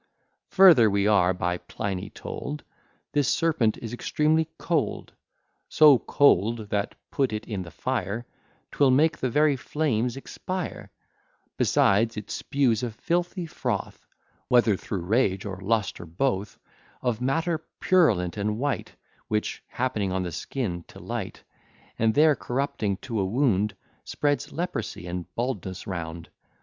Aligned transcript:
Further, 0.49 0.89
we 0.89 1.05
are 1.05 1.31
by 1.31 1.59
Pliny 1.59 2.09
told, 2.09 2.63
This 3.11 3.27
serpent 3.27 3.77
is 3.83 3.93
extremely 3.93 4.49
cold; 4.57 5.13
So 5.69 5.99
cold, 5.99 6.71
that, 6.71 6.95
put 7.11 7.31
it 7.31 7.45
in 7.45 7.61
the 7.61 7.69
fire, 7.69 8.25
'Twill 8.71 8.89
make 8.89 9.19
the 9.19 9.29
very 9.29 9.55
flames 9.55 10.17
expire: 10.17 10.89
Besides, 11.55 12.17
it 12.17 12.29
spues 12.31 12.81
a 12.81 12.89
filthy 12.89 13.45
froth 13.45 14.07
(Whether 14.47 14.75
thro' 14.75 14.97
rage 14.97 15.45
or 15.45 15.61
lust 15.61 16.01
or 16.01 16.07
both) 16.07 16.57
Of 17.03 17.21
matter 17.21 17.63
purulent 17.79 18.37
and 18.37 18.57
white, 18.57 18.95
Which, 19.27 19.61
happening 19.67 20.11
on 20.11 20.23
the 20.23 20.31
skin 20.31 20.83
to 20.87 20.97
light, 20.97 21.43
And 21.99 22.15
there 22.15 22.35
corrupting 22.35 22.97
to 23.03 23.19
a 23.19 23.25
wound, 23.25 23.75
Spreads 24.03 24.51
leprosy 24.51 25.05
and 25.05 25.27
baldness 25.35 25.85
round. 25.85 26.29